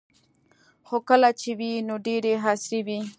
خو 0.87 0.97
کله 1.09 1.29
چې 1.39 1.49
وې 1.59 1.71
نو 1.87 1.95
ډیرې 2.05 2.33
عصري 2.47 2.79
وې 2.87 2.99